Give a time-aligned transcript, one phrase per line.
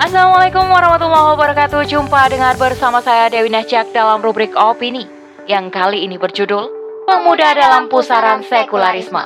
[0.00, 5.04] Assalamualaikum warahmatullahi wabarakatuh Jumpa dengar bersama saya Dewi Najak dalam rubrik Opini
[5.44, 6.72] Yang kali ini berjudul
[7.04, 9.20] Pemuda dalam Pusaran Sekularisme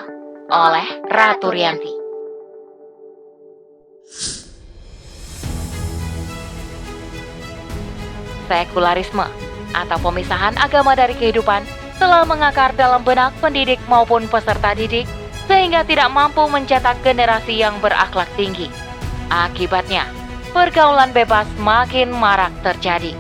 [0.50, 1.94] Oleh Ratu Rianti
[8.50, 9.30] Sekularisme
[9.78, 11.62] atau pemisahan agama dari kehidupan
[12.02, 15.06] telah mengakar dalam benak pendidik maupun peserta didik
[15.46, 18.70] sehingga tidak mampu mencetak generasi yang berakhlak tinggi.
[19.34, 20.06] Akibatnya,
[20.54, 23.10] pergaulan bebas makin marak terjadi.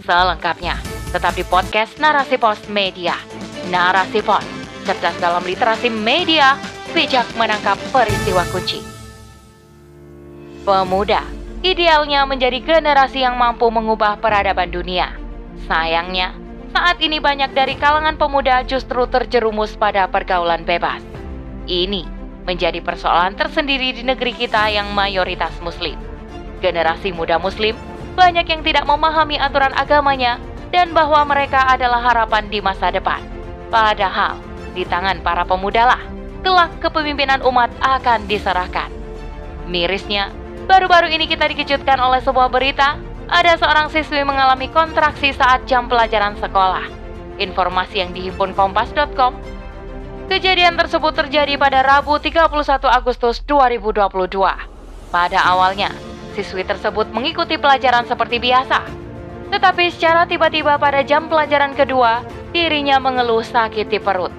[0.00, 0.80] Selengkapnya,
[1.12, 3.12] tetap di podcast Narasi Pos Media.
[3.68, 4.40] Narasi Pos,
[4.88, 6.56] cerdas dalam literasi media,
[6.96, 8.80] bijak menangkap peristiwa kunci.
[10.64, 11.20] Pemuda
[11.60, 15.12] idealnya menjadi generasi yang mampu mengubah peradaban dunia.
[15.68, 16.32] Sayangnya,
[16.72, 21.04] saat ini banyak dari kalangan pemuda justru terjerumus pada pergaulan bebas.
[21.64, 22.13] Ini
[22.44, 25.96] menjadi persoalan tersendiri di negeri kita yang mayoritas muslim.
[26.60, 27.76] Generasi muda muslim
[28.14, 30.38] banyak yang tidak memahami aturan agamanya
[30.70, 33.20] dan bahwa mereka adalah harapan di masa depan.
[33.68, 34.38] Padahal,
[34.72, 36.02] di tangan para pemuda lah
[36.44, 38.92] kelak kepemimpinan umat akan diserahkan.
[39.64, 40.28] Mirisnya,
[40.64, 42.96] Baru-baru ini kita dikejutkan oleh sebuah berita,
[43.28, 46.88] ada seorang siswi mengalami kontraksi saat jam pelajaran sekolah.
[47.36, 49.36] Informasi yang dihimpun kompas.com.
[50.24, 52.48] Kejadian tersebut terjadi pada Rabu 31
[52.88, 54.32] Agustus 2022.
[55.12, 55.92] Pada awalnya,
[56.32, 58.88] siswi tersebut mengikuti pelajaran seperti biasa.
[59.52, 62.24] Tetapi secara tiba-tiba pada jam pelajaran kedua,
[62.56, 64.32] dirinya mengeluh sakit di perut.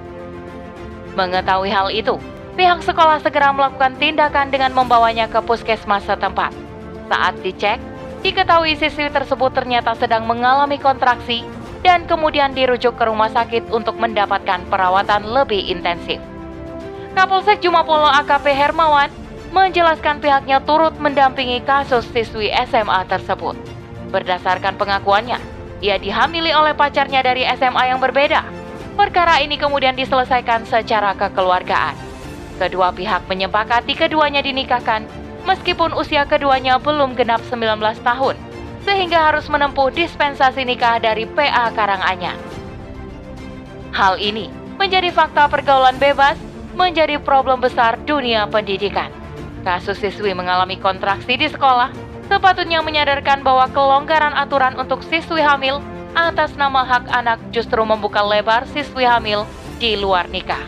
[1.13, 2.17] Mengetahui hal itu,
[2.57, 6.49] pihak sekolah segera melakukan tindakan dengan membawanya ke puskesmas setempat.
[7.13, 7.77] Saat dicek,
[8.25, 11.45] diketahui siswi tersebut ternyata sedang mengalami kontraksi
[11.85, 16.17] dan kemudian dirujuk ke rumah sakit untuk mendapatkan perawatan lebih intensif.
[17.13, 19.13] Kapolsek Jumapolo AKP Hermawan
[19.53, 23.53] menjelaskan pihaknya turut mendampingi kasus siswi SMA tersebut.
[24.09, 25.37] Berdasarkan pengakuannya,
[25.79, 28.41] ia dihamili oleh pacarnya dari SMA yang berbeda.
[28.97, 31.93] Perkara ini kemudian diselesaikan secara kekeluargaan.
[32.57, 35.05] Kedua pihak menyepakati keduanya dinikahkan
[35.45, 38.35] meskipun usia keduanya belum genap 19 tahun,
[38.85, 42.37] sehingga harus menempuh dispensasi nikah dari PA Karanganyar.
[43.91, 44.47] Hal ini
[44.77, 46.37] menjadi fakta pergaulan bebas
[46.77, 49.09] menjadi problem besar dunia pendidikan.
[49.65, 51.89] Kasus siswi mengalami kontraksi di sekolah
[52.29, 55.81] sepatutnya menyadarkan bahwa kelonggaran aturan untuk siswi hamil
[56.13, 59.49] atas nama hak anak justru membuka lebar siswi hamil
[59.81, 60.61] di luar nikah.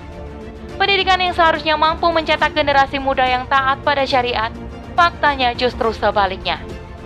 [0.78, 4.54] Pendidikan yang seharusnya mampu mencetak generasi muda yang taat pada syariat,
[4.94, 6.62] faktanya justru sebaliknya.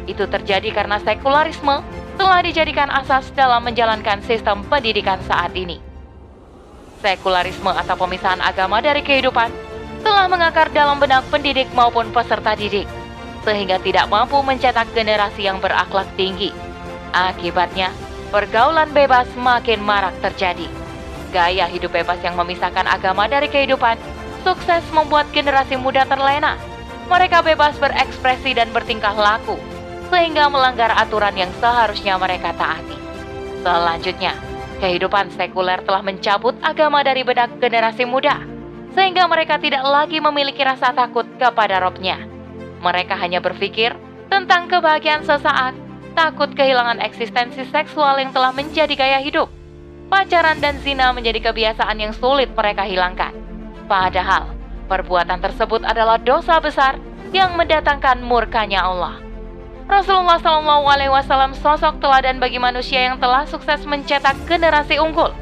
[0.05, 1.83] Itu terjadi karena sekularisme
[2.17, 5.81] telah dijadikan asas dalam menjalankan sistem pendidikan saat ini.
[7.01, 9.49] Sekularisme atau pemisahan agama dari kehidupan
[10.05, 12.85] telah mengakar dalam benak pendidik maupun peserta didik,
[13.41, 16.53] sehingga tidak mampu mencetak generasi yang berakhlak tinggi.
[17.13, 17.89] Akibatnya,
[18.29, 20.81] pergaulan bebas makin marak terjadi
[21.31, 23.95] Gaya hidup bebas yang memisahkan agama dari kehidupan
[24.43, 26.59] sukses membuat generasi muda terlena.
[27.07, 29.55] Mereka bebas berekspresi dan bertingkah laku,
[30.11, 32.99] sehingga melanggar aturan yang seharusnya mereka taati.
[33.63, 34.35] Selanjutnya,
[34.83, 38.43] kehidupan sekuler telah mencabut agama dari benak generasi muda,
[38.91, 42.19] sehingga mereka tidak lagi memiliki rasa takut kepada robnya.
[42.83, 43.95] Mereka hanya berpikir
[44.27, 45.73] tentang kebahagiaan sesaat,
[46.11, 49.47] takut kehilangan eksistensi seksual yang telah menjadi gaya hidup
[50.11, 53.31] pacaran dan zina menjadi kebiasaan yang sulit mereka hilangkan.
[53.87, 54.51] Padahal,
[54.91, 56.99] perbuatan tersebut adalah dosa besar
[57.31, 59.30] yang mendatangkan murkanya Allah.
[59.89, 65.33] Rasulullah Shallallahu Alaihi Wasallam sosok teladan bagi manusia yang telah sukses mencetak generasi unggul.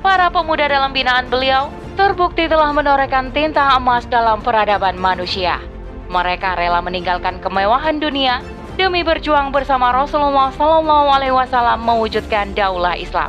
[0.00, 5.60] Para pemuda dalam binaan beliau terbukti telah menorehkan tinta emas dalam peradaban manusia.
[6.08, 8.40] Mereka rela meninggalkan kemewahan dunia
[8.80, 13.28] demi berjuang bersama Rasulullah Shallallahu Alaihi Wasallam mewujudkan daulah Islam.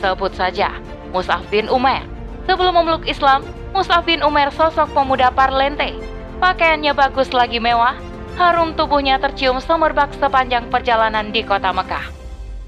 [0.00, 0.72] Sebut saja
[1.12, 2.04] Mus'ab bin Umar.
[2.48, 3.44] Sebelum memeluk Islam,
[3.76, 5.92] Mus'ab bin Umar sosok pemuda parlente.
[6.40, 7.98] Pakaiannya bagus lagi mewah,
[8.38, 12.06] harum tubuhnya tercium semerbak sepanjang perjalanan di kota Mekah.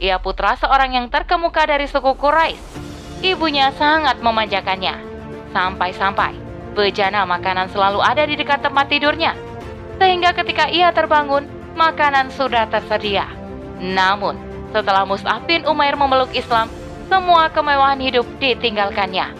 [0.02, 2.58] Ia putra seorang yang terkemuka dari suku Quraisy.
[3.22, 4.98] Ibunya sangat memanjakannya.
[5.54, 6.34] Sampai-sampai
[6.74, 9.38] bejana makanan selalu ada di dekat tempat tidurnya.
[10.02, 11.46] Sehingga ketika ia terbangun,
[11.78, 13.30] makanan sudah tersedia.
[13.78, 14.34] Namun,
[14.74, 16.66] setelah Mus'ab bin Umair memeluk Islam,
[17.06, 19.30] semua kemewahan hidup ditinggalkannya.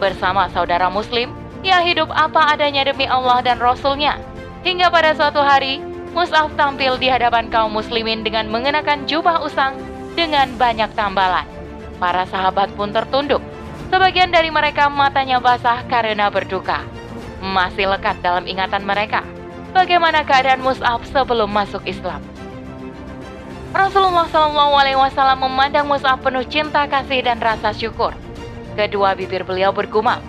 [0.00, 4.16] Bersama saudara muslim, ia hidup apa adanya demi Allah dan Rasulnya.
[4.64, 5.84] Hingga pada suatu hari,
[6.16, 9.76] Mus'af tampil di hadapan kaum muslimin dengan mengenakan jubah usang
[10.16, 11.44] dengan banyak tambalan.
[12.00, 13.44] Para sahabat pun tertunduk.
[13.92, 16.80] Sebagian dari mereka matanya basah karena berduka.
[17.44, 19.20] Masih lekat dalam ingatan mereka.
[19.74, 22.22] bagaimana keadaan Mus'ab sebelum masuk Islam.
[23.74, 28.14] Rasulullah Wasallam memandang Mus'ab penuh cinta kasih dan rasa syukur.
[28.78, 30.22] Kedua bibir beliau bergumam.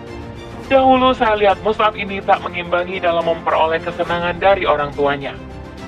[0.65, 5.37] Dahulu saya lihat Mus'ab ini tak mengimbangi dalam memperoleh kesenangan dari orang tuanya.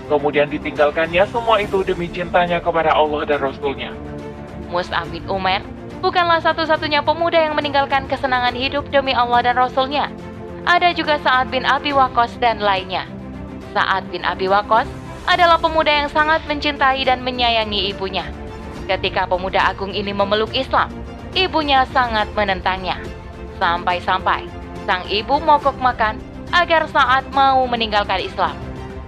[0.06, 3.90] Kemudian ditinggalkannya semua itu demi cintanya kepada Allah dan Rasulnya.
[4.70, 5.66] Mus'ab bin Umar
[5.98, 10.14] bukanlah satu-satunya pemuda yang meninggalkan kesenangan hidup demi Allah dan Rasulnya.
[10.70, 13.10] Ada juga Sa'ad bin Abi Waqqas dan lainnya.
[13.74, 14.86] Sa'ad bin Abi Waqqas
[15.26, 18.30] adalah pemuda yang sangat mencintai dan menyayangi ibunya.
[18.86, 20.94] Ketika pemuda agung ini memeluk Islam,
[21.34, 23.02] ibunya sangat menentangnya.
[23.58, 24.57] Sampai-sampai
[24.88, 26.16] sang ibu mogok makan
[26.56, 28.56] agar saat mau meninggalkan Islam.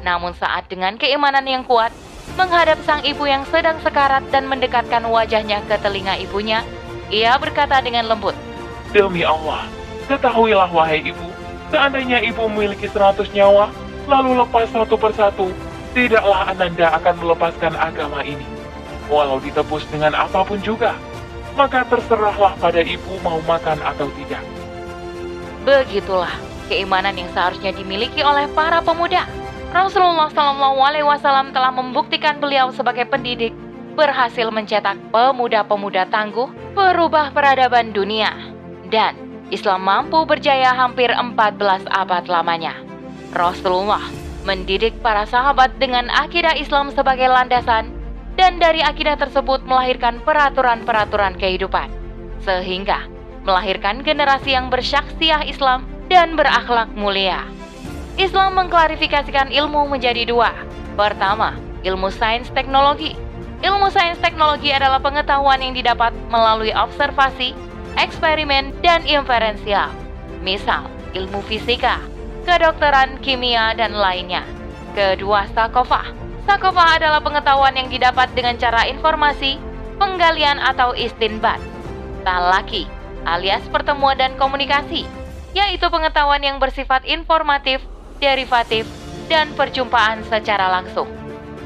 [0.03, 1.95] Namun saat dengan keimanan yang kuat,
[2.35, 6.67] menghadap sang ibu yang sedang sekarat dan mendekatkan wajahnya ke telinga ibunya,
[7.07, 8.35] ia berkata dengan lembut,
[8.91, 9.71] Demi Allah,
[10.11, 11.27] ketahuilah wahai ibu,
[11.71, 13.71] seandainya ibu memiliki seratus nyawa,
[14.03, 15.47] lalu lepas satu persatu,
[15.95, 18.43] tidaklah Ananda akan melepaskan agama ini.
[19.07, 20.91] Walau ditebus dengan apa pun juga,
[21.55, 24.58] maka terserahlah pada ibu mau makan atau tidak.
[25.67, 26.31] Begitulah
[26.69, 29.25] keimanan yang seharusnya dimiliki oleh para pemuda.
[29.69, 33.53] Rasulullah Shallallahu Alaihi Wasallam telah membuktikan beliau sebagai pendidik,
[33.93, 38.33] berhasil mencetak pemuda-pemuda tangguh, berubah peradaban dunia,
[38.89, 39.13] dan
[39.49, 42.73] Islam mampu berjaya hampir 14 abad lamanya.
[43.33, 44.01] Rasulullah
[44.47, 47.93] mendidik para sahabat dengan akidah Islam sebagai landasan
[48.39, 51.91] dan dari akidah tersebut melahirkan peraturan-peraturan kehidupan
[52.41, 53.05] sehingga
[53.43, 57.45] melahirkan generasi yang bersyaksiah Islam dan berakhlak mulia.
[58.19, 60.51] Islam mengklarifikasikan ilmu menjadi dua.
[60.99, 61.55] Pertama,
[61.87, 63.15] ilmu sains teknologi.
[63.63, 67.55] Ilmu sains teknologi adalah pengetahuan yang didapat melalui observasi,
[67.95, 69.91] eksperimen, dan inferensial.
[70.43, 71.99] Misal, ilmu fisika,
[72.43, 74.43] kedokteran, kimia, dan lainnya.
[74.95, 76.11] Kedua, sakofah.
[76.43, 79.59] Sakofah adalah pengetahuan yang didapat dengan cara informasi,
[79.99, 81.59] penggalian atau istinbat.
[82.27, 85.07] Talaki alias pertemuan dan komunikasi,
[85.57, 87.81] yaitu pengetahuan yang bersifat informatif,
[88.21, 88.85] derivatif,
[89.29, 91.07] dan perjumpaan secara langsung,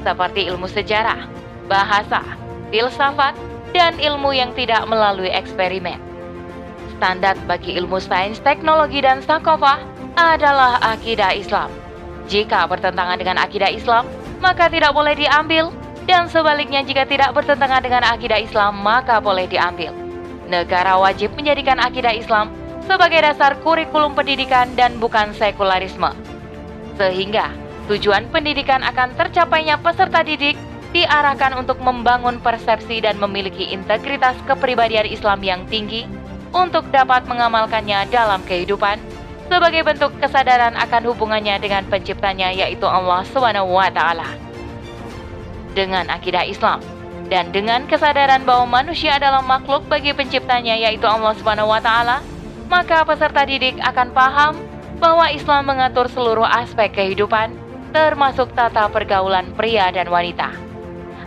[0.04, 1.26] seperti ilmu sejarah,
[1.66, 2.20] bahasa,
[2.68, 3.32] filsafat,
[3.74, 5.98] dan ilmu yang tidak melalui eksperimen.
[6.94, 9.82] Standar bagi ilmu sains, teknologi, dan sakofah
[10.14, 11.72] adalah akidah Islam.
[12.30, 14.06] Jika bertentangan dengan akidah Islam,
[14.38, 15.74] maka tidak boleh diambil,
[16.04, 20.03] dan sebaliknya jika tidak bertentangan dengan akidah Islam, maka boleh diambil.
[20.44, 22.52] Negara wajib menjadikan akidah Islam
[22.84, 26.12] sebagai dasar kurikulum pendidikan dan bukan sekularisme.
[27.00, 27.48] Sehingga
[27.88, 30.56] tujuan pendidikan akan tercapainya peserta didik
[30.94, 36.06] diarahkan untuk membangun persepsi dan memiliki integritas kepribadian Islam yang tinggi
[36.54, 39.02] untuk dapat mengamalkannya dalam kehidupan
[39.50, 44.00] sebagai bentuk kesadaran akan hubungannya dengan penciptanya yaitu Allah SWT.
[45.74, 46.93] Dengan akidah Islam
[47.32, 51.90] dan dengan kesadaran bahwa manusia adalah makhluk bagi penciptanya yaitu Allah SWT,
[52.68, 54.52] maka peserta didik akan paham
[55.00, 57.56] bahwa Islam mengatur seluruh aspek kehidupan
[57.94, 60.50] termasuk tata pergaulan pria dan wanita.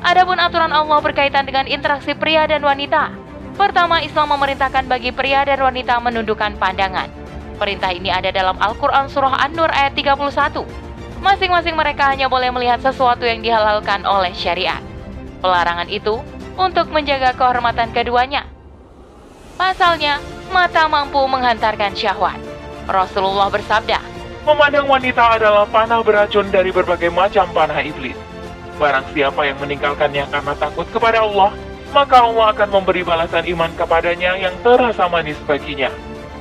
[0.04, 3.28] Adapun aturan Allah berkaitan dengan interaksi pria dan wanita,
[3.58, 7.10] Pertama, Islam memerintahkan bagi pria dan wanita menundukkan pandangan.
[7.58, 10.62] Perintah ini ada dalam Al-Quran Surah An-Nur ayat 31.
[11.26, 14.78] Masing-masing mereka hanya boleh melihat sesuatu yang dihalalkan oleh syariat.
[15.42, 16.22] Pelarangan itu
[16.58, 18.50] untuk menjaga kehormatan keduanya.
[19.58, 22.38] Pasalnya, mata mampu menghantarkan syahwat.
[22.90, 24.00] Rasulullah bersabda,
[24.48, 28.16] Memandang wanita adalah panah beracun dari berbagai macam panah iblis.
[28.80, 31.52] Barang siapa yang meninggalkannya karena takut kepada Allah,
[31.92, 35.92] maka Allah akan memberi balasan iman kepadanya yang terasa manis baginya.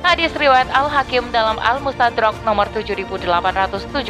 [0.07, 4.07] Hadis riwayat Al-Hakim dalam Al-Mustadrak nomor 7875.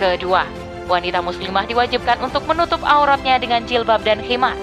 [0.00, 0.48] Kedua,
[0.88, 4.56] wanita muslimah diwajibkan untuk menutup auratnya dengan jilbab dan khimar.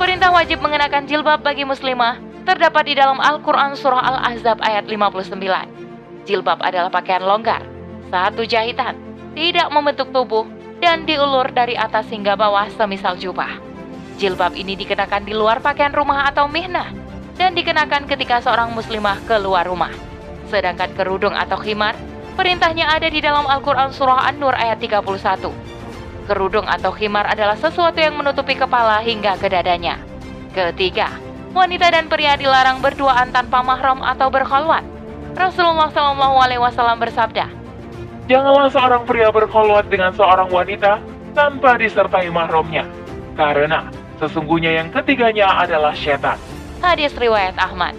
[0.00, 2.16] Perintah wajib mengenakan jilbab bagi muslimah
[2.48, 5.36] terdapat di dalam Al-Quran Surah Al-Ahzab ayat 59.
[6.26, 7.62] Jilbab adalah pakaian longgar,
[8.10, 8.96] satu jahitan,
[9.36, 10.48] tidak membentuk tubuh,
[10.80, 13.60] dan diulur dari atas hingga bawah semisal jubah.
[14.16, 16.88] Jilbab ini dikenakan di luar pakaian rumah atau mihnah
[17.36, 19.92] dan dikenakan ketika seorang muslimah keluar rumah.
[20.48, 21.98] Sedangkan kerudung atau khimar,
[22.36, 25.02] perintahnya ada di dalam Al-Quran Surah An-Nur ayat 31.
[26.28, 29.96] Kerudung atau khimar adalah sesuatu yang menutupi kepala hingga ke dadanya.
[30.52, 31.08] Ketiga,
[31.56, 34.84] wanita dan pria dilarang berduaan tanpa mahram atau berkhalwat.
[35.32, 37.48] Rasulullah SAW bersabda,
[38.28, 40.98] Janganlah seorang pria berkholwat dengan seorang wanita
[41.32, 42.84] tanpa disertai mahramnya,
[43.38, 46.40] karena Sesungguhnya yang ketiganya adalah setan.
[46.80, 47.92] Hadis riwayat Ahmad.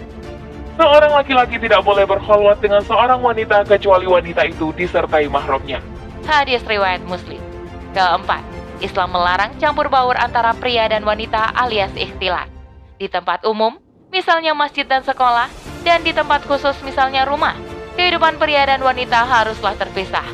[0.78, 5.82] Seorang laki-laki tidak boleh berkholwat dengan seorang wanita kecuali wanita itu disertai mahramnya.
[6.22, 7.42] Hadis riwayat Muslim.
[7.90, 8.46] Keempat,
[8.78, 12.46] Islam melarang campur baur antara pria dan wanita alias ikhtilat.
[12.94, 13.74] Di tempat umum,
[14.14, 15.50] misalnya masjid dan sekolah,
[15.82, 17.58] dan di tempat khusus misalnya rumah,
[17.98, 20.26] kehidupan pria dan wanita haruslah terpisah.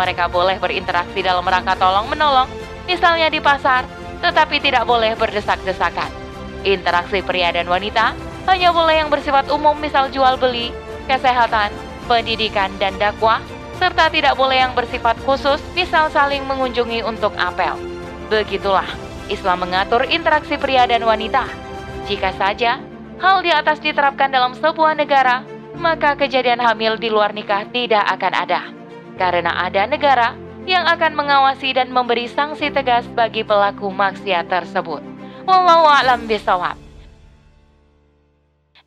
[0.00, 2.48] Mereka boleh berinteraksi dalam rangka tolong-menolong,
[2.88, 3.84] misalnya di pasar,
[4.24, 6.08] tetapi tidak boleh berdesak-desakan.
[6.64, 10.72] Interaksi pria dan wanita hanya boleh yang bersifat umum misal jual beli,
[11.10, 11.74] kesehatan,
[12.08, 13.42] pendidikan, dan dakwah,
[13.80, 17.74] serta tidak boleh yang bersifat khusus misal saling mengunjungi untuk apel.
[18.28, 18.86] Begitulah
[19.30, 21.46] Islam mengatur interaksi pria dan wanita.
[22.10, 22.82] Jika saja
[23.22, 25.46] hal di atas diterapkan dalam sebuah negara,
[25.78, 28.60] maka kejadian hamil di luar nikah tidak akan ada.
[29.16, 30.36] Karena ada negara
[30.68, 35.00] yang akan mengawasi dan memberi sanksi tegas bagi pelaku maksiat tersebut.
[35.48, 36.28] Wallahu a'lam.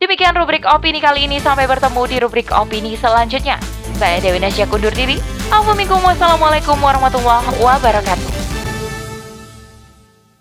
[0.03, 1.39] Demikian rubrik opini kali ini.
[1.39, 3.55] Sampai bertemu di rubrik opini selanjutnya.
[3.95, 5.15] Saya Dewi Nasya kundur diri.
[5.47, 8.52] Assalamualaikum warahmatullahi wabarakatuh.